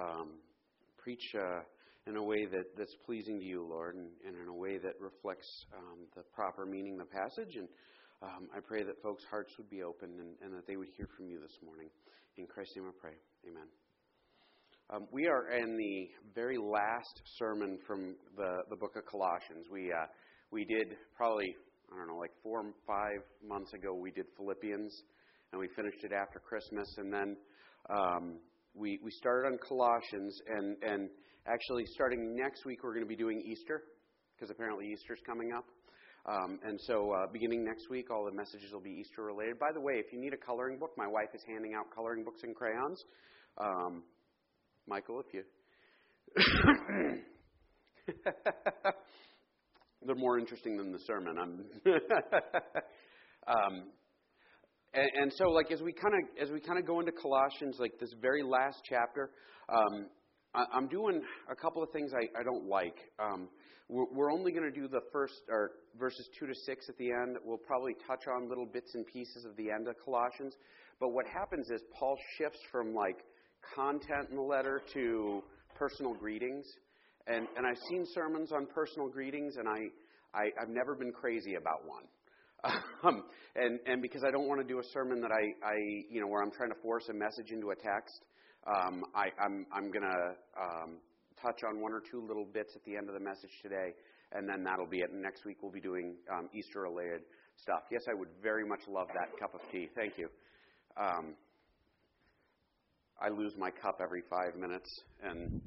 [0.00, 0.28] um,
[0.96, 1.60] preach uh,
[2.06, 4.94] in a way that, that's pleasing to you, Lord, and, and in a way that
[5.00, 7.56] reflects um, the proper meaning of the passage.
[7.56, 7.68] And
[8.22, 11.08] um, I pray that folks' hearts would be open and, and, that they would hear
[11.16, 11.88] from you this morning.
[12.36, 13.16] In Christ's name I pray.
[13.48, 13.68] Amen.
[14.92, 19.66] Um, we are in the very last sermon from the, the book of Colossians.
[19.70, 20.06] We, uh,
[20.50, 21.54] we did probably,
[21.92, 24.92] I don't know, like four, five months ago, we did Philippians,
[25.52, 26.88] and we finished it after Christmas.
[26.98, 27.36] And then
[27.88, 28.40] um,
[28.74, 31.08] we, we started on Colossians, and, and
[31.46, 33.82] actually, starting next week, we're going to be doing Easter,
[34.34, 35.64] because apparently Easter's coming up.
[36.26, 39.58] Um, and so, uh, beginning next week, all the messages will be Easter related.
[39.58, 42.24] By the way, if you need a coloring book, my wife is handing out coloring
[42.24, 43.02] books and crayons.
[43.58, 44.02] Um,
[44.86, 45.42] Michael, if you.
[50.06, 51.36] They're more interesting than the sermon.
[51.38, 51.64] I'm
[53.48, 53.84] um,
[54.94, 57.76] and, and so, like as we kind of as we kind of go into Colossians,
[57.78, 59.30] like this very last chapter,
[59.68, 60.06] um,
[60.54, 62.96] I, am doing a couple of things I, I don't like.
[63.18, 63.48] Um,
[63.88, 67.10] we're, we're only going to do the first or verses two to six at the
[67.10, 67.36] end.
[67.44, 70.54] We'll probably touch on little bits and pieces of the end of Colossians.
[70.98, 73.18] But what happens is Paul shifts from like
[73.74, 75.42] content in the letter to
[75.76, 76.66] personal greetings.
[77.26, 79.78] And, and I've seen sermons on personal greetings, and I,
[80.34, 82.04] I, I've never been crazy about one.
[83.02, 83.24] Um,
[83.56, 85.74] and, and because I don't want to do a sermon that I, I,
[86.10, 88.20] you know, where I'm trying to force a message into a text,
[88.68, 90.20] um, I, I'm, I'm going to
[90.60, 90.98] um,
[91.40, 93.96] touch on one or two little bits at the end of the message today,
[94.32, 95.10] and then that'll be it.
[95.10, 97.22] And next week we'll be doing um, Easter related
[97.56, 97.88] stuff.
[97.90, 99.88] Yes, I would very much love that cup of tea.
[99.96, 100.28] Thank you.
[101.00, 101.34] Um,
[103.20, 104.88] I lose my cup every five minutes,
[105.22, 105.60] and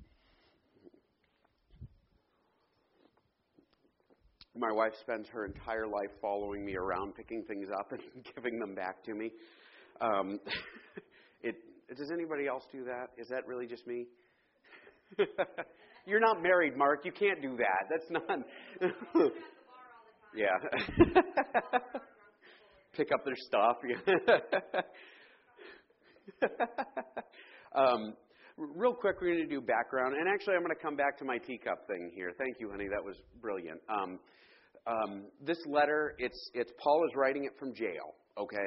[4.56, 8.02] My wife spends her entire life following me around, picking things up and
[8.36, 9.32] giving them back to me.
[10.00, 10.40] Um,
[11.42, 11.56] it,
[11.96, 13.08] does anybody else do that?
[13.18, 14.06] Is that really just me?
[16.06, 17.06] You're not married, Mark.
[17.06, 17.88] You can't do that.
[17.90, 18.40] That's not.
[20.36, 20.58] yeah.
[22.96, 23.78] Pick up their stuff.
[27.76, 28.14] um,
[28.58, 30.16] real quick, we're going to do background.
[30.16, 32.32] And actually, I'm going to come back to my teacup thing here.
[32.38, 32.88] Thank you, honey.
[32.90, 33.82] That was brilliant.
[33.90, 34.20] Um,
[34.86, 38.16] um, this letter, it's, it's Paul is writing it from jail.
[38.36, 38.58] Okay,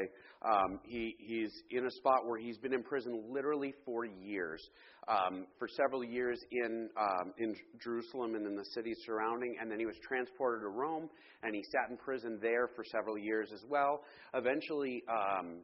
[0.49, 4.63] um, he he's in a spot where he's been in prison literally for years,
[5.09, 9.81] um, for several years in um, in Jerusalem and in the cities surrounding, and then
[9.81, 11.09] he was transported to Rome,
[11.43, 14.03] and he sat in prison there for several years as well.
[14.35, 15.63] Eventually, um,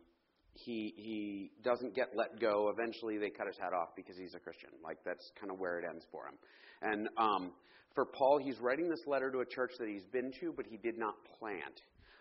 [0.55, 2.71] he he doesn't get let go.
[2.71, 4.71] Eventually, they cut his head off because he's a Christian.
[4.83, 6.35] Like that's kind of where it ends for him.
[6.83, 7.53] And um,
[7.95, 10.77] for Paul, he's writing this letter to a church that he's been to, but he
[10.77, 11.81] did not plant.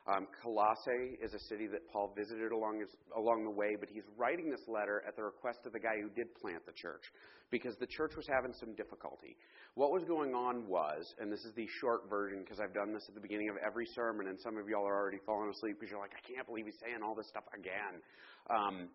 [0.10, 4.06] Um, Colossae is a city that Paul visited along, his, along the way, but he's
[4.18, 7.06] writing this letter at the request of the guy who did plant the church
[7.52, 9.38] because the church was having some difficulty.
[9.76, 13.06] What was going on was, and this is the short version because I've done this
[13.10, 15.92] at the beginning of every sermon, and some of y'all are already falling asleep because
[15.92, 18.02] you're like, I can't believe he's saying all this stuff again.
[18.50, 18.90] Um,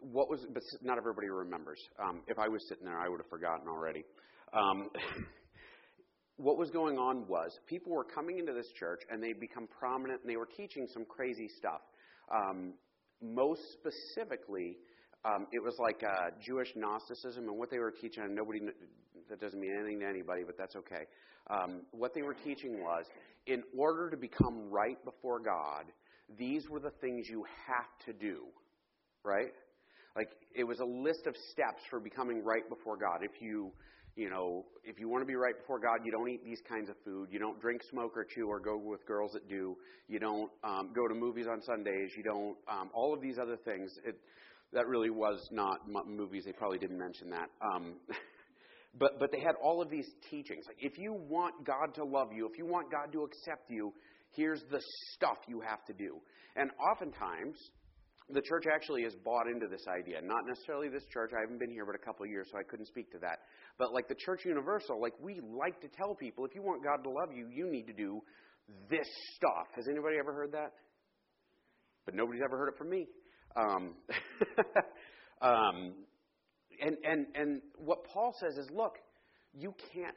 [0.00, 1.78] what was, but not everybody remembers.
[2.00, 4.04] Um, if I was sitting there, I would have forgotten already.
[4.56, 4.88] Um,
[6.42, 10.22] what was going on was people were coming into this church and they'd become prominent
[10.22, 11.80] and they were teaching some crazy stuff.
[12.34, 12.74] Um,
[13.22, 14.78] most specifically,
[15.24, 18.60] um, it was like uh, Jewish Gnosticism, and what they were teaching, and nobody,
[19.28, 21.04] that doesn't mean anything to anybody, but that's okay.
[21.50, 23.04] Um, what they were teaching was
[23.46, 25.84] in order to become right before God,
[26.38, 28.44] these were the things you have to do,
[29.24, 29.52] right?
[30.16, 33.22] Like it was a list of steps for becoming right before God.
[33.22, 33.72] If you
[34.16, 36.90] you know, if you want to be right before God, you don't eat these kinds
[36.90, 37.28] of food.
[37.30, 39.76] You don't drink, smoke, or chew, or go with girls that do.
[40.08, 42.10] You don't um, go to movies on Sundays.
[42.16, 43.90] You don't um, all of these other things.
[44.04, 44.16] It,
[44.72, 46.44] that really was not movies.
[46.44, 47.48] They probably didn't mention that.
[47.74, 47.94] Um,
[48.98, 50.64] but but they had all of these teachings.
[50.66, 53.92] Like if you want God to love you, if you want God to accept you,
[54.32, 54.80] here's the
[55.14, 56.18] stuff you have to do.
[56.56, 57.56] And oftentimes,
[58.32, 60.20] the church actually has bought into this idea.
[60.22, 61.30] Not necessarily this church.
[61.36, 63.40] I haven't been here but a couple of years, so I couldn't speak to that.
[63.80, 67.02] But like the church universal, like we like to tell people, if you want God
[67.02, 68.20] to love you, you need to do
[68.90, 69.66] this stuff.
[69.74, 70.74] Has anybody ever heard that?
[72.04, 73.08] But nobody's ever heard it from me.
[73.56, 73.94] Um,
[75.42, 75.94] um,
[76.80, 78.98] and and and what Paul says is, look,
[79.54, 80.16] you can't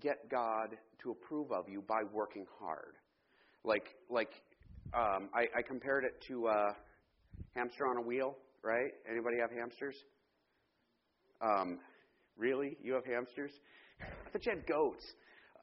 [0.00, 2.94] get God to approve of you by working hard.
[3.64, 4.30] Like like
[4.94, 6.46] um, I, I compared it to.
[6.46, 6.72] Uh,
[7.54, 8.92] hamster on a wheel, right?
[9.10, 9.96] Anybody have hamsters?
[11.40, 11.78] Um,
[12.38, 12.76] really?
[12.82, 13.52] You have hamsters?
[14.00, 15.04] I thought you had goats.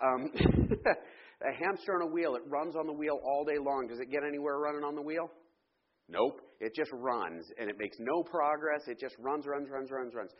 [0.01, 0.31] Um,
[0.85, 3.87] a hamster on a wheel, it runs on the wheel all day long.
[3.87, 5.29] Does it get anywhere running on the wheel?
[6.07, 6.41] Nope.
[6.59, 8.81] It just runs and it makes no progress.
[8.87, 10.31] It just runs, runs, runs, runs, runs.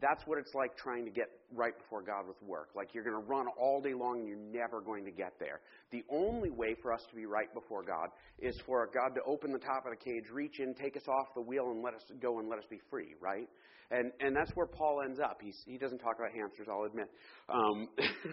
[0.00, 2.68] That's what it's like trying to get right before God with work.
[2.76, 5.60] Like you're going to run all day long and you're never going to get there.
[5.90, 8.08] The only way for us to be right before God
[8.38, 11.34] is for God to open the top of the cage, reach in, take us off
[11.34, 13.48] the wheel, and let us go and let us be free, right?
[13.90, 15.38] And and that's where Paul ends up.
[15.42, 17.08] He's, he doesn't talk about hamsters, I'll admit.
[17.48, 17.88] Um,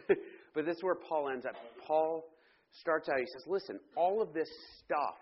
[0.53, 1.55] but this is where Paul ends up.
[1.87, 2.25] Paul
[2.71, 4.49] starts out, he says, listen, all of this
[4.83, 5.15] stuff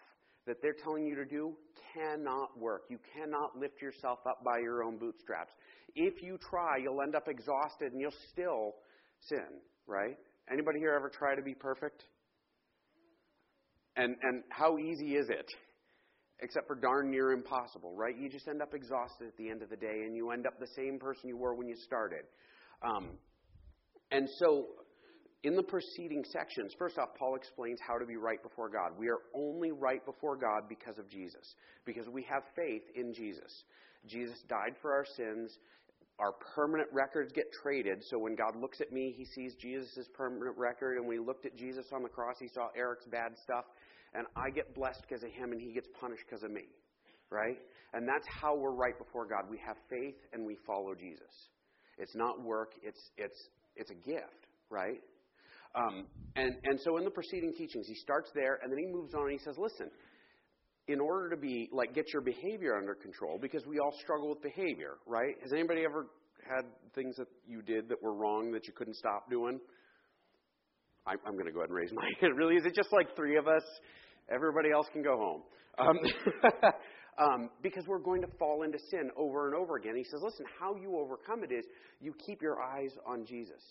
[0.48, 1.54] that they're telling you to do
[1.94, 2.84] cannot work.
[2.90, 5.54] You cannot lift yourself up by your own bootstraps.
[5.96, 8.74] If you try, you'll end up exhausted and you'll still
[9.30, 10.18] sin, right?
[10.52, 12.04] Anybody here ever try to be perfect?
[13.96, 15.46] And and how easy is it?
[16.40, 18.18] Except for darn near impossible, right?
[18.18, 20.60] You just end up exhausted at the end of the day, and you end up
[20.60, 22.26] the same person you were when you started.
[22.82, 23.12] Um,
[24.12, 24.66] and so
[25.44, 28.92] in the preceding sections, first off, Paul explains how to be right before God.
[28.98, 31.56] We are only right before God because of Jesus,
[31.86, 33.52] because we have faith in Jesus.
[34.08, 35.58] Jesus died for our sins.
[36.20, 38.04] Our permanent records get traded.
[38.10, 40.98] So when God looks at me, he sees Jesus' permanent record.
[40.98, 43.66] And when he looked at Jesus on the cross, he saw Eric's bad stuff.
[44.14, 46.66] And I get blessed because of him, and he gets punished because of me.
[47.32, 47.58] Right?
[47.94, 49.50] And that's how we're right before God.
[49.50, 51.50] We have faith and we follow Jesus.
[51.98, 53.40] It's not work, it's, it's,
[53.76, 55.02] it's a gift, right?
[55.76, 56.06] Um,
[56.36, 59.24] and, and so in the preceding teachings, he starts there and then he moves on
[59.24, 59.90] and he says, listen,
[60.88, 64.42] in order to be, like, get your behavior under control, because we all struggle with
[64.42, 65.36] behavior, right?
[65.42, 66.08] Has anybody ever
[66.48, 69.60] had things that you did that were wrong that you couldn't stop doing?
[71.06, 72.38] I, I'm going to go ahead and raise my hand.
[72.38, 72.56] Really?
[72.56, 73.64] Is it just like three of us?
[74.30, 75.42] Everybody else can go home.
[75.78, 76.00] Um,
[77.18, 79.96] um, because we're going to fall into sin over and over again.
[79.96, 81.66] He says, listen, how you overcome it is
[82.00, 83.62] you keep your eyes on Jesus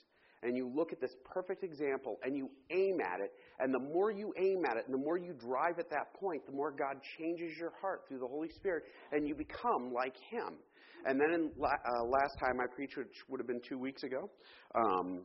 [0.42, 4.10] and you look at this perfect example and you aim at it, and the more
[4.10, 6.96] you aim at it and the more you drive at that point, the more God
[7.18, 10.58] changes your heart through the Holy Spirit, and you become like Him.
[11.04, 14.30] And then in uh, last time I preached, which would have been two weeks ago,
[14.74, 15.24] um,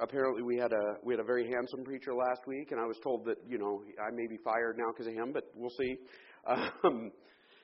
[0.00, 2.98] apparently we had a we had a very handsome preacher last week, and I was
[3.02, 5.96] told that you know I may be fired now because of him, but we'll see.
[6.46, 7.12] Um,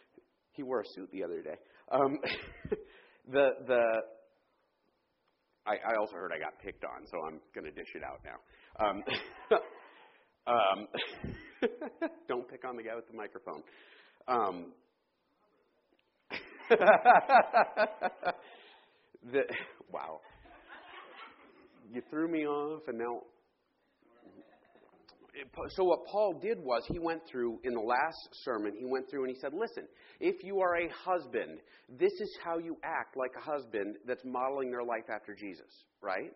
[0.52, 1.56] he wore a suit the other day.
[1.90, 2.18] Um,
[3.30, 3.82] the the
[5.67, 8.20] I, I also heard I got picked on, so I'm going to dish it out
[8.25, 8.41] now.
[8.85, 9.05] Um,
[10.47, 10.88] um,
[12.29, 13.62] don't pick on the guy with the microphone.
[14.26, 14.73] Um,
[19.32, 19.43] the,
[19.93, 20.20] wow.
[21.93, 23.20] You threw me off, and now
[25.70, 29.25] so what Paul did was he went through in the last sermon, he went through
[29.25, 29.84] and he said, Listen,
[30.20, 31.58] if you are a husband,
[31.88, 36.32] this is how you act like a husband that's modeling their life after Jesus, right?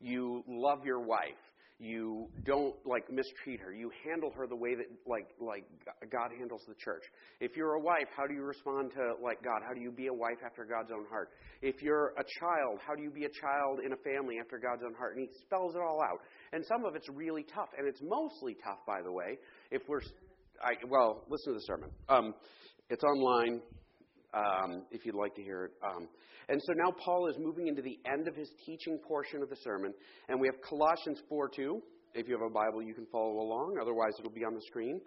[0.00, 1.34] You love your wife
[1.78, 3.72] you don't like mistreat her.
[3.72, 5.64] You handle her the way that like like
[6.10, 7.02] god handles the church.
[7.40, 9.60] If you're a wife how do you respond to like god?
[9.66, 11.30] How do you be a wife after god's own heart?
[11.60, 14.82] If you're a child how do you be a child in a family after god's
[14.84, 15.16] own heart?
[15.16, 16.20] And he spells it all out.
[16.52, 17.68] And some of it's really tough.
[17.76, 19.38] And it's mostly tough by the way
[19.70, 20.00] if we're
[20.62, 21.90] I, well listen to the sermon.
[22.08, 22.34] Um,
[22.88, 23.60] it's online
[24.36, 25.72] um, if you'd like to hear it.
[25.82, 26.08] Um,
[26.48, 29.56] and so now Paul is moving into the end of his teaching portion of the
[29.56, 29.92] sermon,
[30.28, 31.82] and we have Colossians 4 2.
[32.14, 33.78] If you have a Bible, you can follow along.
[33.80, 35.00] Otherwise, it'll be on the screen.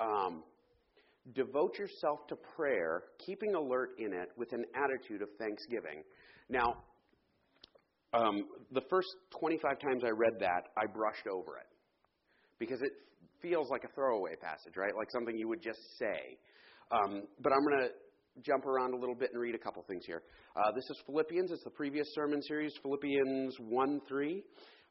[0.00, 0.42] Um,
[1.34, 6.02] devote yourself to prayer, keeping alert in it with an attitude of thanksgiving.
[6.48, 6.82] Now,
[8.14, 11.66] um, the first 25 times I read that, I brushed over it
[12.58, 12.92] because it
[13.42, 14.92] feels like a throwaway passage, right?
[14.96, 16.38] Like something you would just say.
[16.90, 17.90] Um, but I'm going to
[18.44, 20.22] jump around a little bit and read a couple things here.
[20.56, 21.50] Uh, this is Philippians.
[21.50, 24.42] It's the previous sermon series, Philippians 1 3.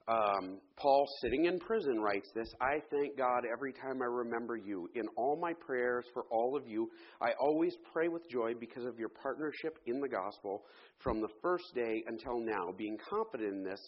[0.09, 4.89] Um, Paul, sitting in prison, writes this I thank God every time I remember you.
[4.95, 6.89] In all my prayers for all of you,
[7.21, 10.63] I always pray with joy because of your partnership in the gospel
[10.99, 13.81] from the first day until now, being confident in this,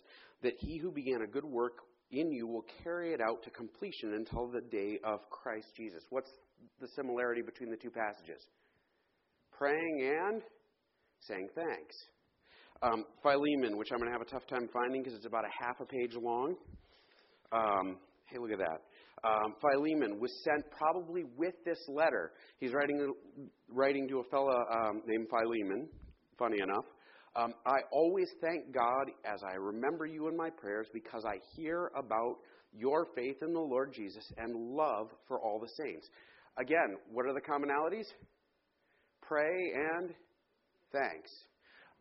[0.43, 1.77] that he who began a good work
[2.11, 6.03] in you will carry it out to completion until the day of Christ Jesus.
[6.09, 6.31] What's
[6.81, 8.41] the similarity between the two passages?
[9.59, 10.41] Praying and
[11.19, 11.95] saying thanks.
[12.81, 15.65] Um, Philemon, which I'm going to have a tough time finding because it's about a
[15.65, 16.55] half a page long.
[17.51, 17.97] Um,
[18.27, 18.79] hey, look at that.
[19.27, 22.31] Um, Philemon was sent probably with this letter.
[22.59, 23.13] He's writing,
[23.67, 25.89] writing to a fellow um, named Philemon,
[26.37, 26.85] funny enough.
[27.35, 31.91] Um, I always thank God as I remember you in my prayers because I hear
[31.97, 32.37] about
[32.71, 36.07] your faith in the Lord Jesus and love for all the saints.
[36.57, 38.05] Again, what are the commonalities?
[39.29, 40.09] Pray and
[40.91, 41.29] thanks.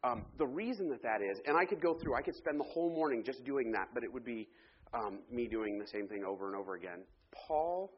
[0.03, 2.65] Um, the reason that that is, and I could go through, I could spend the
[2.65, 4.49] whole morning just doing that, but it would be
[4.95, 7.05] um, me doing the same thing over and over again.
[7.47, 7.93] Paul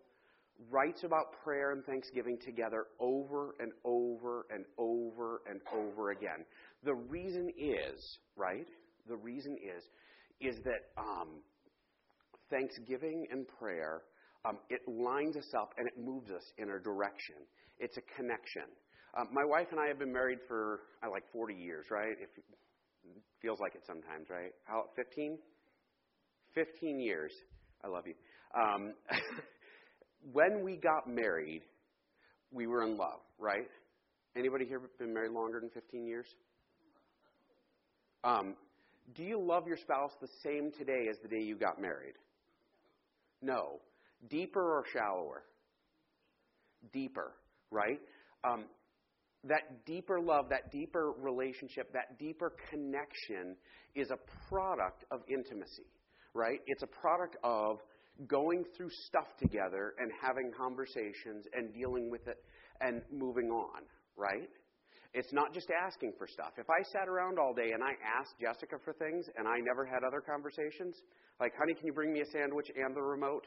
[0.70, 6.44] writes about prayer and thanksgiving together over and over and over and over again.
[6.84, 8.66] The reason is, right?
[9.08, 9.84] The reason is,
[10.40, 11.40] is that um,
[12.50, 14.02] thanksgiving and prayer,
[14.44, 17.36] um, it lines us up and it moves us in a direction.
[17.78, 18.64] It's a connection.
[19.18, 22.16] Um, my wife and I have been married for uh, like 40 years, right?
[22.20, 22.30] If
[23.42, 24.52] feels like it sometimes, right?
[24.64, 25.38] How 15?
[26.54, 27.32] 15 years.
[27.82, 28.14] I love you.
[28.54, 28.94] Um,
[30.32, 31.62] when we got married,
[32.52, 33.68] we were in love, right?
[34.36, 36.26] Anybody here been married longer than 15 years?
[38.22, 38.54] Um,
[39.14, 42.14] do you love your spouse the same today as the day you got married?
[43.42, 43.80] No.
[44.28, 45.42] Deeper or shallower?
[46.92, 47.32] Deeper,
[47.70, 47.98] right?
[48.44, 48.66] Um,
[49.44, 53.56] that deeper love, that deeper relationship, that deeper connection
[53.94, 54.18] is a
[54.48, 55.86] product of intimacy,
[56.34, 56.60] right?
[56.66, 57.78] It's a product of
[58.26, 62.36] going through stuff together and having conversations and dealing with it
[62.80, 63.82] and moving on,
[64.16, 64.50] right?
[65.12, 66.52] It's not just asking for stuff.
[66.56, 69.84] If I sat around all day and I asked Jessica for things and I never
[69.84, 70.94] had other conversations,
[71.40, 73.46] like, honey, can you bring me a sandwich and the remote?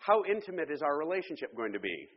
[0.00, 2.08] How intimate is our relationship going to be?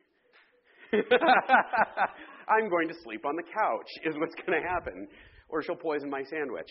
[2.48, 5.08] I'm going to sleep on the couch, is what's going to happen.
[5.50, 6.70] Or she'll poison my sandwich.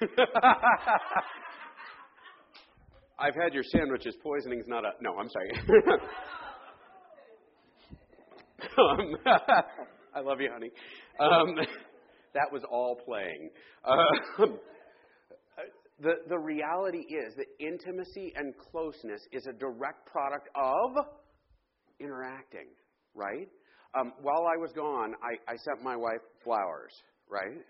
[3.18, 4.16] I've had your sandwiches.
[4.22, 4.92] Poisoning's not a.
[5.00, 5.50] No, I'm sorry.
[8.78, 9.16] um,
[10.14, 10.70] I love you, honey.
[11.20, 11.56] Um,
[12.34, 13.50] that was all playing.
[13.84, 14.58] Um,
[16.00, 21.06] the, the reality is that intimacy and closeness is a direct product of
[22.02, 22.68] interacting,
[23.14, 23.48] right?
[23.98, 26.92] Um, while I was gone, I, I sent my wife flowers,
[27.28, 27.60] right?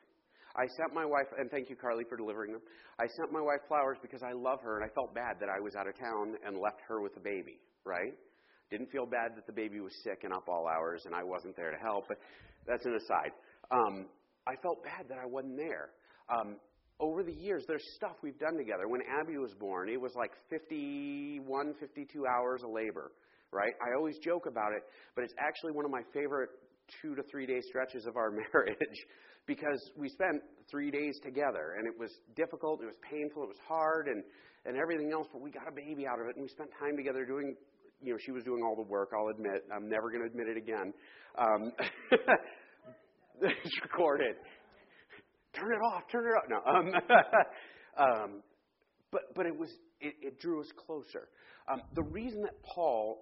[0.55, 2.61] I sent my wife, and thank you, Carly, for delivering them.
[3.01, 5.61] I sent my wife flowers because I love her, and I felt bad that I
[5.61, 8.12] was out of town and left her with the baby, right?
[8.71, 11.57] Didn't feel bad that the baby was sick and up all hours, and I wasn't
[11.57, 12.19] there to help, but
[12.67, 13.33] that's an aside.
[13.71, 14.07] Um,
[14.47, 15.91] I felt bad that I wasn't there.
[16.31, 16.57] Um,
[17.01, 18.87] over the years, there's stuff we've done together.
[18.87, 23.11] When Abby was born, it was like 51, 52 hours of labor
[23.53, 23.73] right?
[23.81, 24.83] I always joke about it,
[25.15, 26.51] but it's actually one of my favorite
[27.01, 28.99] two to three day stretches of our marriage
[29.47, 33.63] because we spent three days together and it was difficult, it was painful, it was
[33.67, 34.23] hard, and,
[34.65, 36.97] and everything else, but we got a baby out of it and we spent time
[36.97, 37.55] together doing.
[38.05, 39.11] You know, she was doing all the work.
[39.17, 39.63] I'll admit.
[39.73, 40.93] I'm never going to admit it again.
[41.39, 41.71] Um,
[43.41, 44.35] it's recorded.
[45.55, 46.03] Turn it off.
[46.11, 46.45] Turn it off.
[46.51, 46.59] No.
[46.67, 46.95] Um,
[47.99, 48.43] um,
[49.13, 49.71] but but it was
[50.03, 51.29] it, it drew us closer.
[51.73, 53.21] Um, the reason that Paul,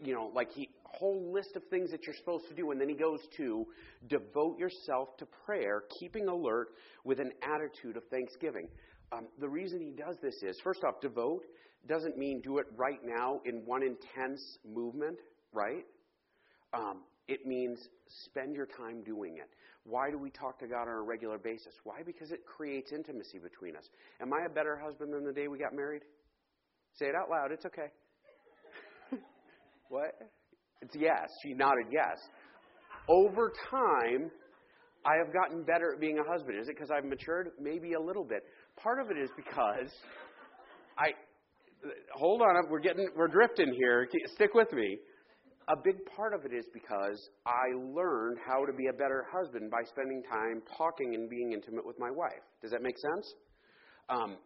[0.00, 2.88] you know, like he whole list of things that you're supposed to do, and then
[2.88, 3.66] he goes to
[4.08, 6.68] devote yourself to prayer, keeping alert
[7.04, 8.68] with an attitude of thanksgiving.
[9.12, 11.44] Um, the reason he does this is, first off, devote
[11.86, 15.16] doesn't mean do it right now in one intense movement,
[15.52, 15.84] right?
[16.74, 17.78] Um, it means
[18.24, 19.48] spend your time doing it.
[19.88, 21.72] Why do we talk to God on a regular basis?
[21.84, 22.02] Why?
[22.04, 23.84] Because it creates intimacy between us.
[24.20, 26.02] Am I a better husband than the day we got married?
[26.94, 27.52] Say it out loud.
[27.52, 27.88] It's okay.
[29.88, 30.12] what?
[30.82, 31.28] It's yes.
[31.42, 32.18] She nodded yes.
[33.08, 34.30] Over time,
[35.06, 36.60] I have gotten better at being a husband.
[36.60, 37.48] Is it because I've matured?
[37.58, 38.42] Maybe a little bit.
[38.82, 39.90] Part of it is because
[40.98, 41.12] I.
[42.14, 44.06] Hold on, we're getting, we're drifting here.
[44.34, 44.98] Stick with me.
[45.68, 49.70] A big part of it is because I learned how to be a better husband
[49.70, 52.40] by spending time talking and being intimate with my wife.
[52.62, 53.34] Does that make sense?
[54.08, 54.36] Um,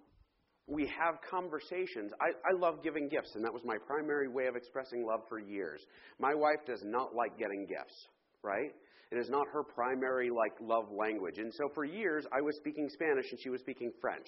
[0.67, 2.13] we have conversations.
[2.21, 5.39] I, I love giving gifts, and that was my primary way of expressing love for
[5.39, 5.81] years.
[6.19, 7.95] My wife does not like getting gifts,
[8.43, 8.75] right?
[9.13, 11.39] It is not her primary like love language.
[11.39, 14.27] And so for years I was speaking Spanish and she was speaking French,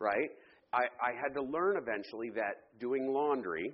[0.00, 0.30] right?
[0.74, 3.72] I, I had to learn eventually that doing laundry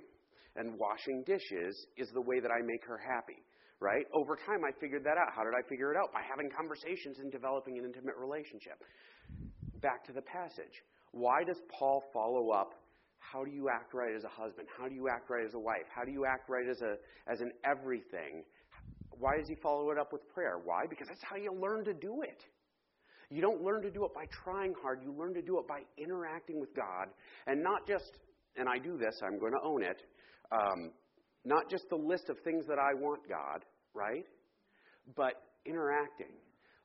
[0.55, 3.41] and washing dishes is the way that I make her happy,
[3.79, 4.05] right?
[4.13, 5.33] Over time I figured that out.
[5.35, 6.13] How did I figure it out?
[6.13, 8.77] By having conversations and developing an intimate relationship.
[9.81, 10.83] Back to the passage.
[11.11, 12.73] Why does Paul follow up?
[13.19, 14.67] How do you act right as a husband?
[14.77, 15.87] How do you act right as a wife?
[15.93, 16.95] How do you act right as, a,
[17.31, 18.43] as an everything?
[19.11, 20.59] Why does he follow it up with prayer?
[20.63, 20.85] Why?
[20.89, 22.43] Because that's how you learn to do it.
[23.29, 25.01] You don't learn to do it by trying hard.
[25.01, 27.07] You learn to do it by interacting with God.
[27.47, 28.19] And not just,
[28.57, 30.01] and I do this, I'm going to own it,
[30.53, 30.91] um,
[31.45, 34.25] not just the list of things that I want God, right?
[35.15, 35.33] But
[35.65, 36.33] interacting.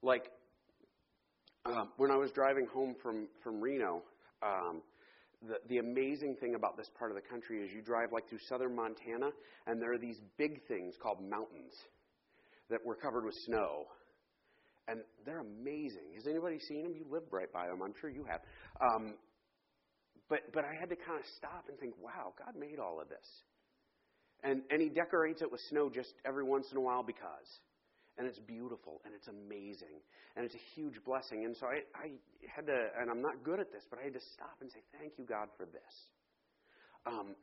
[0.02, 0.30] Like
[1.66, 4.02] um, when I was driving home from, from Reno,
[4.42, 4.82] um,
[5.46, 8.40] the, the amazing thing about this part of the country is you drive like through
[8.48, 9.30] southern Montana,
[9.66, 11.74] and there are these big things called mountains
[12.70, 13.84] that were covered with snow.
[14.88, 16.16] And they're amazing.
[16.16, 16.94] Has anybody seen them?
[16.94, 17.82] You live right by them.
[17.84, 18.40] I'm sure you have.
[18.80, 19.14] Um,
[20.28, 23.08] but, but I had to kind of stop and think, wow, God made all of
[23.08, 23.26] this.
[24.44, 27.48] And, and He decorates it with snow just every once in a while because.
[28.18, 30.02] and it's beautiful and it's amazing
[30.36, 31.44] and it's a huge blessing.
[31.44, 32.10] And so I, I
[32.54, 34.80] had to, and I'm not good at this, but I had to stop and say,
[34.98, 35.94] Thank you, God, for this.
[37.06, 37.34] Um,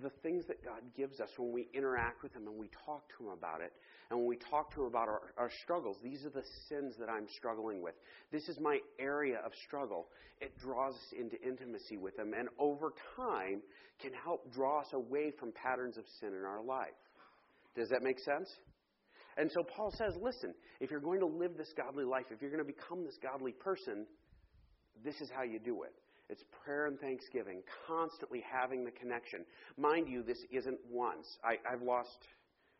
[0.00, 3.24] the things that God gives us when we interact with Him and we talk to
[3.24, 3.72] Him about it,
[4.10, 7.10] and when we talk to Him about our, our struggles, these are the sins that
[7.10, 7.94] I'm struggling with.
[8.30, 10.08] This is my area of struggle.
[10.40, 13.60] It draws us into intimacy with Him, and over time
[14.00, 16.88] can help draw us away from patterns of sin in our life.
[17.76, 18.48] Does that make sense?
[19.36, 22.50] And so Paul says, listen, if you're going to live this godly life, if you're
[22.50, 24.06] going to become this godly person,
[25.04, 25.92] this is how you do it.
[26.32, 29.44] It's prayer and thanksgiving, constantly having the connection.
[29.76, 31.28] Mind you, this isn't once.
[31.44, 32.24] I, have lost,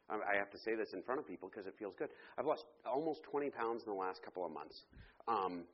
[0.08, 2.08] I have to say this in front of people because it feels good.
[2.40, 4.72] I've lost almost 20 pounds in the last couple of months.
[5.28, 5.68] Um,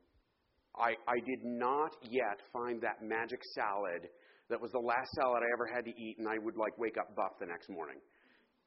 [0.75, 4.11] I, I did not yet find that magic salad
[4.51, 6.99] that was the last salad I ever had to eat, and I would like wake
[6.99, 8.03] up buff the next morning.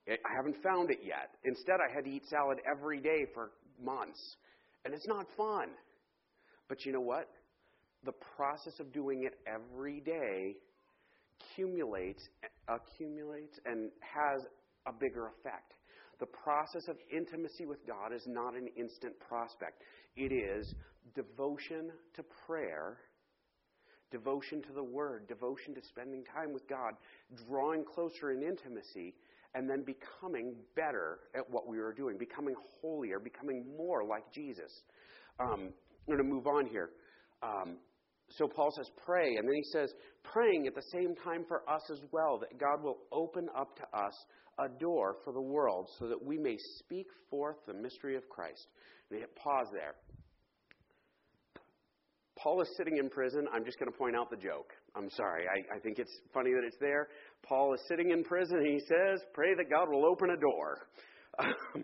[0.08, 1.36] I haven't found it yet.
[1.44, 4.20] Instead, I had to eat salad every day for months,
[4.86, 5.76] and it's not fun.
[6.70, 7.28] But you know what?
[8.06, 10.56] The process of doing it every day
[11.42, 12.24] accumulates,
[12.68, 14.42] accumulates and has
[14.88, 15.74] a bigger effect.
[16.20, 19.82] The process of intimacy with God is not an instant prospect.
[20.16, 20.74] It is
[21.16, 22.98] devotion to prayer,
[24.12, 26.94] devotion to the Word, devotion to spending time with God,
[27.48, 29.16] drawing closer in intimacy,
[29.56, 34.72] and then becoming better at what we are doing, becoming holier, becoming more like Jesus.
[35.40, 35.74] Um,
[36.08, 36.92] I'm going to move on here.
[37.44, 37.78] Um,
[38.38, 39.36] so Paul says, pray.
[39.36, 42.84] And then he says, praying at the same time for us as well, that God
[42.84, 44.14] will open up to us
[44.60, 48.68] a door for the world so that we may speak forth the mystery of Christ.
[49.10, 49.96] And hit pause there.
[52.38, 53.46] Paul is sitting in prison.
[53.54, 54.74] I'm just going to point out the joke.
[54.96, 55.44] I'm sorry.
[55.48, 57.10] I, I think it's funny that it's there.
[57.44, 60.88] Paul is sitting in prison and he says, Pray that God will open a door.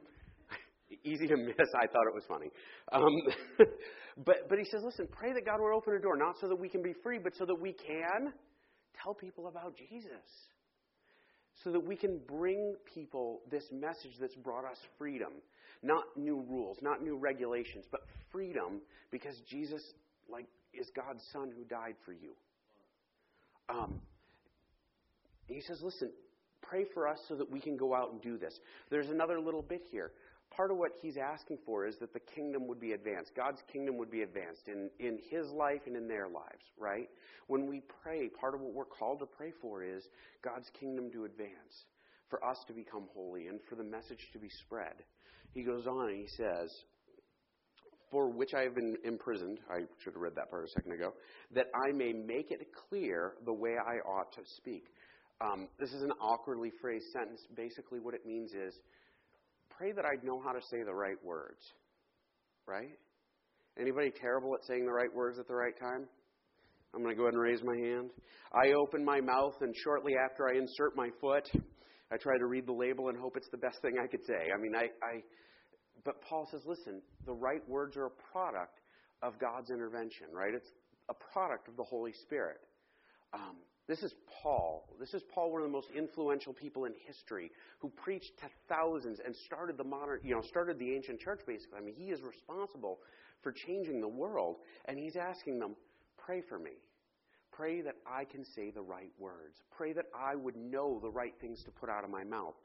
[1.03, 1.69] easy to miss.
[1.75, 2.47] I thought it was funny.
[2.91, 3.13] Um,
[4.25, 6.59] but, but he says, listen, pray that God will open a door, not so that
[6.59, 8.33] we can be free, but so that we can
[9.01, 10.27] tell people about Jesus.
[11.63, 15.33] So that we can bring people this message that's brought us freedom.
[15.83, 19.81] Not new rules, not new regulations, but freedom because Jesus,
[20.29, 22.33] like, is God's Son who died for you.
[23.69, 23.99] Um,
[25.47, 26.11] he says, listen,
[26.61, 28.53] pray for us so that we can go out and do this.
[28.89, 30.11] There's another little bit here
[30.55, 33.31] part of what he's asking for is that the kingdom would be advanced.
[33.35, 37.09] God's kingdom would be advanced in, in his life and in their lives, right?
[37.47, 40.03] When we pray, part of what we're called to pray for is
[40.43, 41.85] God's kingdom to advance,
[42.29, 44.95] for us to become holy, and for the message to be spread.
[45.53, 46.71] He goes on and he says,
[48.11, 51.13] For which I have been imprisoned, I should have read that part a second ago,
[51.53, 54.85] that I may make it clear the way I ought to speak.
[55.39, 57.41] Um, this is an awkwardly phrased sentence.
[57.55, 58.73] Basically, what it means is,
[59.77, 61.61] pray that I'd know how to say the right words.
[62.67, 62.97] Right?
[63.79, 66.07] Anybody terrible at saying the right words at the right time?
[66.93, 68.09] I'm going to go ahead and raise my hand.
[68.53, 71.47] I open my mouth, and shortly after I insert my foot,
[72.11, 74.49] I try to read the label and hope it's the best thing I could say.
[74.53, 75.21] I mean, I, I
[76.05, 78.79] but Paul says, listen, the right words are a product
[79.21, 80.53] of God's intervention, right?
[80.55, 80.71] It's
[81.09, 82.59] a product of the Holy Spirit.
[83.33, 84.87] Um, this is Paul.
[84.99, 89.19] This is Paul, one of the most influential people in history, who preached to thousands
[89.25, 91.77] and started the modern, you know, started the ancient church basically.
[91.77, 92.99] I mean, he is responsible
[93.41, 95.75] for changing the world, and he's asking them,
[96.17, 96.73] pray for me.
[97.51, 99.55] Pray that I can say the right words.
[99.75, 102.55] Pray that I would know the right things to put out of my mouth.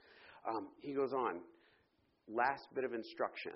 [0.49, 1.41] Um, he goes on,
[2.29, 3.53] last bit of instruction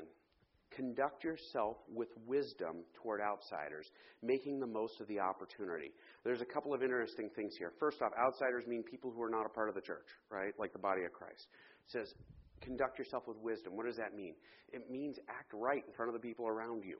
[0.77, 3.87] Conduct yourself with wisdom toward outsiders,
[4.23, 5.91] making the most of the opportunity.
[6.23, 7.73] There's a couple of interesting things here.
[7.81, 10.53] First off, outsiders mean people who are not a part of the church, right?
[10.59, 11.49] Like the body of Christ.
[11.87, 12.12] It says,
[12.61, 13.75] conduct yourself with wisdom.
[13.75, 14.35] What does that mean?
[14.71, 16.99] It means act right in front of the people around you,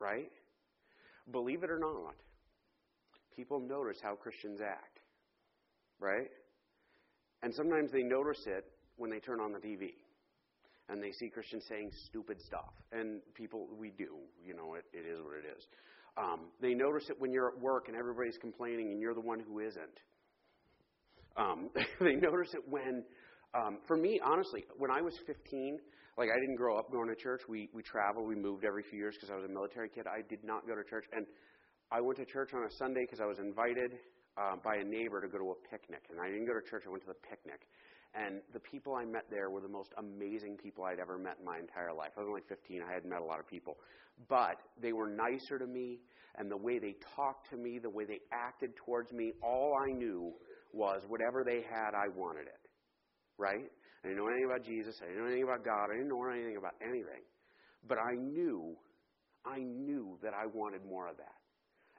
[0.00, 0.32] right?
[1.30, 2.16] Believe it or not,
[3.36, 4.98] people notice how Christians act,
[6.00, 6.30] right?
[7.44, 8.64] And sometimes they notice it
[8.96, 9.92] when they turn on the TV
[10.88, 12.72] and they see Christians saying stupid stuff.
[12.92, 15.66] And people, we do, you know, it, it is what it is.
[16.16, 19.40] Um, they notice it when you're at work and everybody's complaining and you're the one
[19.40, 19.98] who isn't.
[21.36, 21.70] Um,
[22.00, 23.02] they notice it when,
[23.54, 25.78] um, for me, honestly, when I was 15,
[26.16, 27.42] like I didn't grow up going to church.
[27.48, 28.28] We we traveled.
[28.28, 30.06] We moved every few years because I was a military kid.
[30.06, 31.26] I did not go to church, and
[31.90, 33.98] I went to church on a Sunday because I was invited
[34.38, 36.84] uh, by a neighbor to go to a picnic, and I didn't go to church.
[36.86, 37.66] I went to the picnic,
[38.14, 41.44] and the people I met there were the most amazing people I'd ever met in
[41.44, 42.10] my entire life.
[42.16, 42.80] I was only 15.
[42.82, 43.76] I hadn't met a lot of people.
[44.28, 45.98] But they were nicer to me,
[46.36, 49.92] and the way they talked to me, the way they acted towards me, all I
[49.92, 50.32] knew
[50.72, 52.62] was whatever they had, I wanted it.
[53.36, 53.66] Right?
[54.04, 54.94] I didn't know anything about Jesus.
[55.02, 55.90] I didn't know anything about God.
[55.90, 57.24] I didn't know anything about anything.
[57.88, 58.76] But I knew,
[59.44, 61.38] I knew that I wanted more of that.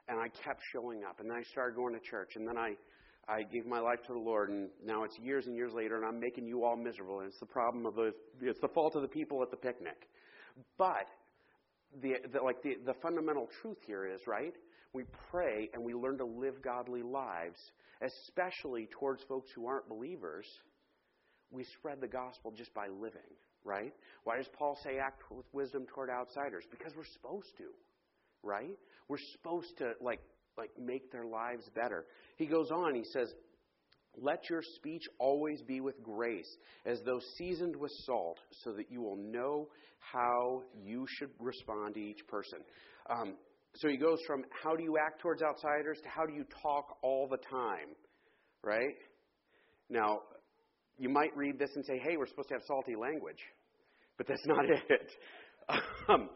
[0.08, 1.20] And I kept showing up.
[1.20, 2.36] And then I started going to church.
[2.36, 2.78] And then I,
[3.28, 4.50] I gave my life to the Lord.
[4.50, 7.20] And now it's years and years later, and I'm making you all miserable.
[7.20, 10.08] And it's the problem of the, it's the fault of the people at the picnic.
[10.78, 11.08] But
[12.02, 14.54] the, the like the, the fundamental truth here is, right?
[14.92, 17.58] We pray and we learn to live godly lives,
[18.00, 20.46] especially towards folks who aren't believers.
[21.50, 23.30] We spread the gospel just by living,
[23.64, 23.92] right?
[24.24, 26.64] Why does Paul say act with wisdom toward outsiders?
[26.70, 27.64] Because we're supposed to,
[28.42, 28.76] right?
[29.08, 30.20] We're supposed to like
[30.56, 32.06] like make their lives better.
[32.36, 33.32] He goes on, he says,
[34.18, 36.48] let your speech always be with grace,
[36.86, 42.00] as though seasoned with salt, so that you will know how you should respond to
[42.00, 42.60] each person.
[43.10, 43.34] Um,
[43.74, 46.96] so he goes from how do you act towards outsiders to how do you talk
[47.02, 47.94] all the time,
[48.62, 48.94] right?
[49.90, 50.20] Now,
[50.98, 53.40] you might read this and say, hey, we're supposed to have salty language,
[54.16, 55.12] but that's not it.
[56.08, 56.30] Um,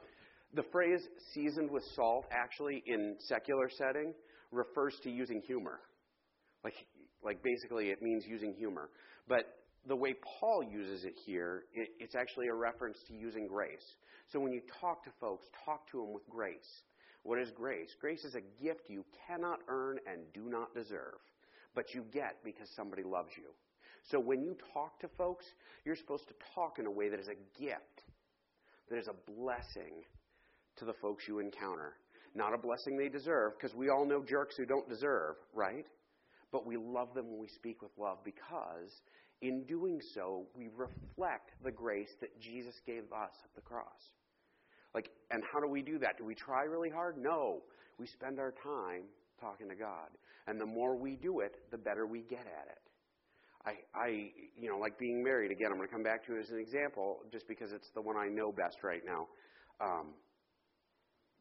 [0.55, 1.01] the phrase
[1.33, 4.13] seasoned with salt actually in secular setting
[4.51, 5.81] refers to using humor.
[6.65, 6.75] Like
[7.23, 8.89] like basically, it means using humor.
[9.29, 9.45] But
[9.87, 13.85] the way Paul uses it here, it, it's actually a reference to using grace.
[14.33, 16.83] So when you talk to folks, talk to them with grace.
[17.23, 17.89] What is grace?
[18.01, 21.21] Grace is a gift you cannot earn and do not deserve,
[21.75, 23.51] but you get because somebody loves you.
[24.11, 25.45] So when you talk to folks,
[25.85, 28.05] you're supposed to talk in a way that is a gift,
[28.89, 30.05] that is a blessing
[30.81, 31.95] to the folks you encounter.
[32.35, 35.87] Not a blessing they deserve, because we all know jerks who don't deserve, right?
[36.53, 38.91] but we love them when we speak with love because
[39.43, 44.13] in doing so, we reflect the grace that Jesus gave us at the cross.
[44.95, 46.19] Like, and how do we do that?
[46.19, 47.17] Do we try really hard?
[47.17, 47.61] No.
[47.99, 49.05] We spend our time
[49.41, 50.09] talking to God.
[50.47, 52.83] And the more we do it, the better we get at it.
[53.65, 54.09] I, I,
[54.59, 56.59] you know, like being married, again, I'm going to come back to it as an
[56.59, 59.29] example just because it's the one I know best right now.
[59.81, 60.15] Um,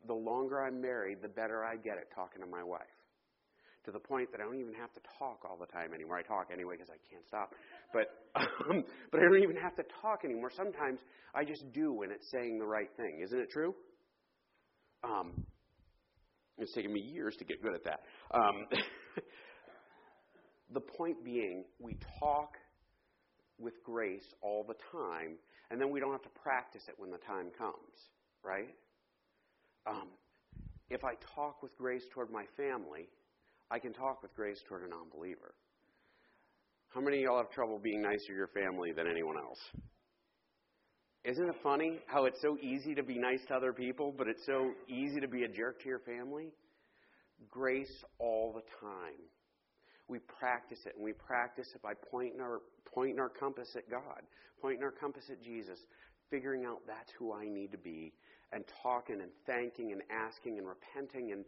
[0.07, 2.87] the longer I'm married, the better I get at talking to my wife
[3.85, 6.17] to the point that I don't even have to talk all the time anymore.
[6.17, 7.53] I talk anyway because I can't stop.
[7.93, 8.07] But,
[8.69, 10.51] um, but I don't even have to talk anymore.
[10.55, 10.99] Sometimes
[11.33, 13.21] I just do when it's saying the right thing.
[13.23, 13.73] Isn't it true?
[15.03, 15.45] Um,
[16.57, 18.01] it's taken me years to get good at that.
[18.33, 18.65] Um,
[20.73, 22.55] the point being, we talk
[23.57, 25.37] with grace all the time,
[25.71, 28.09] and then we don't have to practice it when the time comes,
[28.43, 28.75] right?
[29.89, 30.09] Um,
[30.89, 33.07] if I talk with grace toward my family,
[33.71, 35.53] I can talk with grace toward a non believer.
[36.93, 39.59] How many of y'all have trouble being nicer to your family than anyone else?
[41.23, 44.45] Isn't it funny how it's so easy to be nice to other people, but it's
[44.45, 46.47] so easy to be a jerk to your family?
[47.49, 49.19] Grace all the time.
[50.07, 54.21] We practice it, and we practice it by pointing our, pointing our compass at God,
[54.61, 55.77] pointing our compass at Jesus,
[56.31, 58.13] figuring out that's who I need to be,
[58.51, 61.45] and talking and thanking and asking and repenting and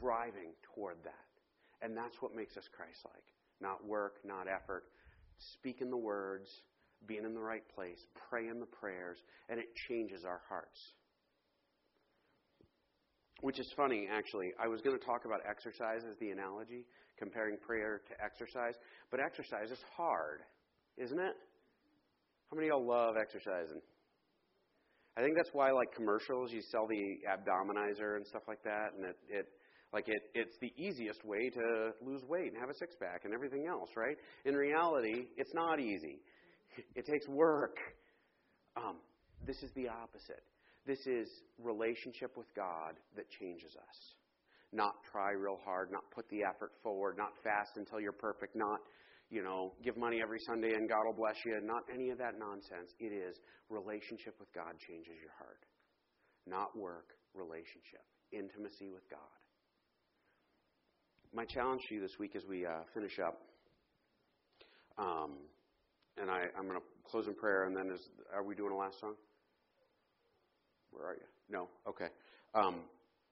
[0.00, 1.26] driving toward that.
[1.82, 3.24] And that's what makes us Christ like.
[3.60, 4.84] Not work, not effort.
[5.54, 6.48] Speaking the words,
[7.06, 10.78] being in the right place, praying the prayers, and it changes our hearts.
[13.40, 14.52] Which is funny, actually.
[14.62, 16.84] I was going to talk about exercise as the analogy,
[17.18, 18.74] comparing prayer to exercise,
[19.10, 20.40] but exercise is hard,
[20.98, 21.36] isn't it?
[22.50, 23.80] How many of y'all love exercising?
[25.16, 29.04] I think that's why, like commercials, you sell the abdominizer and stuff like that, and
[29.04, 29.46] it, it
[29.92, 33.34] like it, it's the easiest way to lose weight and have a six pack and
[33.34, 34.16] everything else, right?
[34.44, 36.20] In reality, it's not easy.
[36.94, 37.76] It takes work.
[38.76, 38.98] Um,
[39.46, 40.44] this is the opposite.
[40.86, 43.98] This is relationship with God that changes us.
[44.72, 48.78] Not try real hard, not put the effort forward, not fast until you're perfect, not,
[49.30, 52.38] you know, give money every Sunday and God will bless you, not any of that
[52.38, 52.92] nonsense.
[52.98, 53.38] It is
[53.70, 55.62] relationship with God changes your heart.
[56.46, 59.40] Not work, relationship, intimacy with God
[61.32, 63.38] my challenge to you this week as we uh, finish up,
[64.98, 65.38] um,
[66.16, 68.00] and I, am going to close in prayer, and then is,
[68.34, 69.14] are we doing a last song?
[70.90, 71.26] Where are you?
[71.48, 71.68] No.
[71.88, 72.10] Okay.
[72.54, 72.82] Um,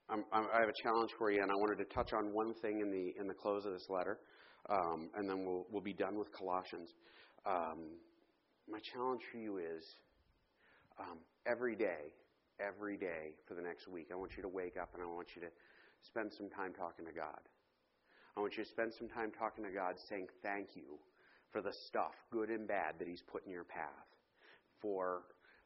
[0.09, 2.53] I'm, I'm, i have a challenge for you, and I wanted to touch on one
[2.61, 4.17] thing in the in the close of this letter,
[4.69, 6.89] um, and then we'll we'll be done with Colossians.
[7.45, 7.97] Um,
[8.69, 9.83] my challenge for you is
[10.99, 12.13] um, every day,
[12.59, 15.29] every day for the next week, I want you to wake up and I want
[15.35, 15.47] you to
[16.05, 17.39] spend some time talking to God.
[18.37, 20.99] I want you to spend some time talking to God saying thank you
[21.51, 24.07] for the stuff, good and bad, that He's put in your path,
[24.81, 25.23] for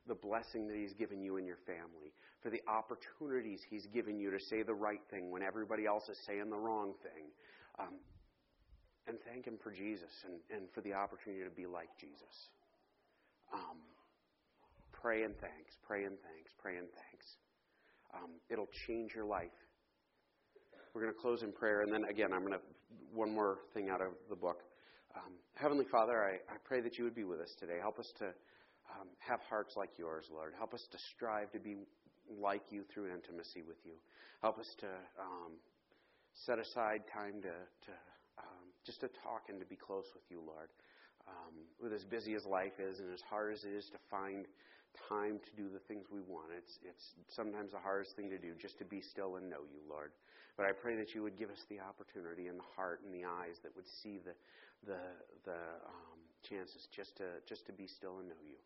[0.07, 4.31] the blessing that He's given you and your family, for the opportunities He's given you
[4.31, 7.25] to say the right thing when everybody else is saying the wrong thing.
[7.79, 7.95] Um,
[9.07, 12.35] and thank Him for Jesus and, and for the opportunity to be like Jesus.
[13.53, 13.77] um,
[14.91, 17.25] pray and thanks, pray and thanks, pray and thanks.
[18.13, 19.51] Um, it'll change your life.
[20.93, 22.65] We're going to close in prayer, and then again, I'm going to
[23.13, 24.61] one more thing out of the book.
[25.15, 27.77] Um, Heavenly Father, I, I pray that you would be with us today.
[27.81, 30.53] Help us to um, have hearts like yours, Lord.
[30.57, 31.75] Help us to strive to be
[32.39, 33.93] like you through intimacy with you.
[34.41, 34.87] Help us to
[35.19, 35.53] um,
[36.45, 37.93] set aside time to, to
[38.39, 40.69] um, just to talk and to be close with you, Lord.
[41.23, 44.43] Um, with as busy as life is and as hard as it is to find
[45.09, 48.53] time to do the things we want, it's, it's sometimes the hardest thing to do
[48.59, 50.11] just to be still and know you, Lord.
[50.57, 53.25] But I pray that you would give us the opportunity and the heart and the
[53.25, 54.35] eyes that would see the,
[54.85, 55.01] the,
[55.47, 58.59] the um, chances just to, just to be still and know you.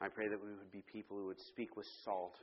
[0.00, 2.38] I pray that we would be people who would speak with salt,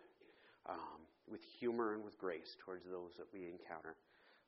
[0.68, 3.96] um, with humor, and with grace towards those that we encounter.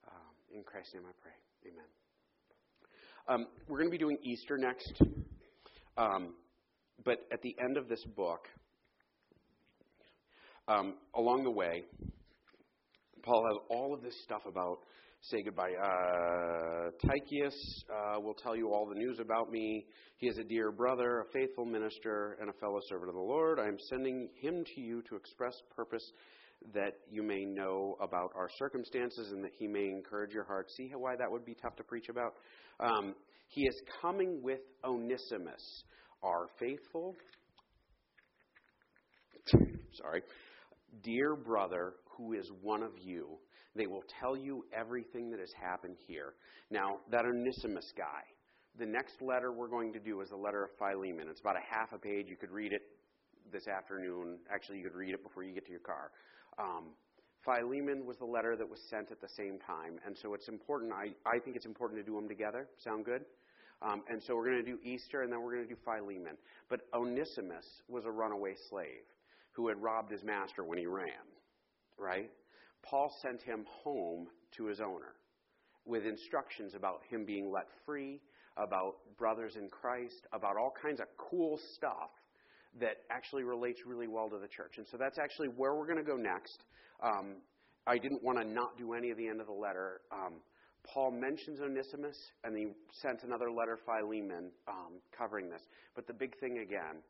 [0.07, 1.35] Um, in Christ's name I pray.
[1.71, 2.00] Amen.
[3.27, 4.93] Um, we're going to be doing Easter next.
[5.97, 6.34] Um,
[7.05, 8.47] but at the end of this book,
[10.67, 11.84] um, along the way,
[13.23, 14.79] Paul has all of this stuff about
[15.21, 15.73] say goodbye.
[15.79, 19.86] Uh, uh, will tell you all the news about me.
[20.17, 23.60] He is a dear brother, a faithful minister, and a fellow servant of the Lord.
[23.60, 26.12] I am sending him to you to express purpose
[26.74, 30.69] that you may know about our circumstances and that he may encourage your heart.
[30.71, 32.34] See why that would be tough to preach about?
[32.80, 33.15] Um,
[33.47, 35.84] he is coming with Onesimus,
[36.24, 37.15] our faithful,
[39.93, 40.21] sorry,
[41.04, 43.28] dear brother who is one of you.
[43.76, 46.34] They will tell you everything that has happened here.
[46.69, 48.24] Now, that Onesimus guy,
[48.78, 51.28] the next letter we're going to do is the letter of Philemon.
[51.30, 52.28] It's about a half a page.
[52.30, 52.82] You could read it
[53.52, 54.39] this afternoon.
[54.54, 56.12] Actually, you could read it before you get to your car.
[56.59, 56.85] Um,
[57.43, 60.93] Philemon was the letter that was sent at the same time, and so it's important.
[60.93, 62.67] I, I think it's important to do them together.
[62.83, 63.25] Sound good?
[63.81, 66.37] Um, and so we're going to do Easter, and then we're going to do Philemon.
[66.69, 69.05] But Onesimus was a runaway slave
[69.53, 71.25] who had robbed his master when he ran,
[71.97, 72.29] right?
[72.83, 75.15] Paul sent him home to his owner
[75.85, 78.21] with instructions about him being let free,
[78.57, 82.11] about brothers in Christ, about all kinds of cool stuff
[82.79, 84.77] that actually relates really well to the church.
[84.77, 86.63] And so that's actually where we're going to go next.
[87.03, 87.36] Um,
[87.86, 90.01] I didn't want to not do any of the end of the letter.
[90.12, 90.36] Um,
[90.84, 92.67] Paul mentions Onesimus, and he
[93.01, 95.62] sent another letter, Philemon, um, covering this.
[95.95, 97.01] But the big thing again,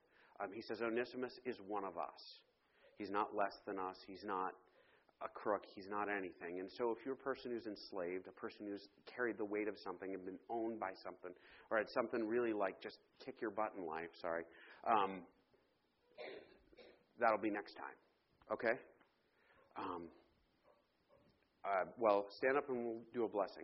[0.41, 2.39] um, he says Onesimus is one of us.
[2.97, 3.95] He's not less than us.
[4.07, 4.53] He's not
[5.23, 5.63] a crook.
[5.75, 6.59] He's not anything.
[6.59, 9.75] And so, if you're a person who's enslaved, a person who's carried the weight of
[9.83, 11.31] something and been owned by something,
[11.69, 14.43] or had something really like just kick your butt in life, sorry,
[14.87, 15.21] um,
[17.21, 17.95] that'll be next time.
[18.51, 18.73] Okay?
[19.77, 20.03] Um,
[21.63, 23.63] uh, well, stand up and we'll do a blessing.